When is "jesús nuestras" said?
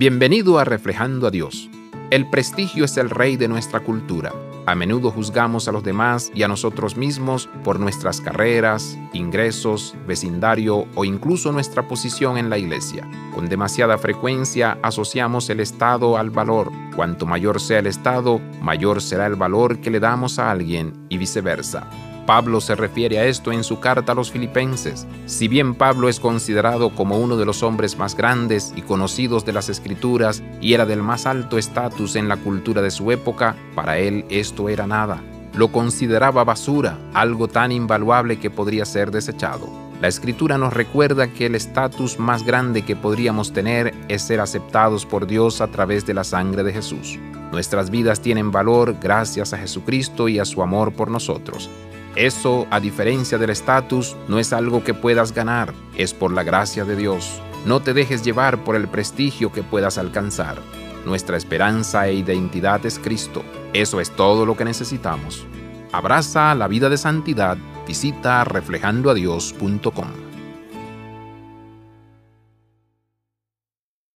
46.74-47.90